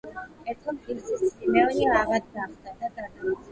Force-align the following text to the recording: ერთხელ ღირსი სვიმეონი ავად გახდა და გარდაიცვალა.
ერთხელ 0.53 0.79
ღირსი 0.87 1.29
სვიმეონი 1.33 1.87
ავად 2.01 2.35
გახდა 2.41 2.75
და 2.83 2.93
გარდაიცვალა. 2.99 3.49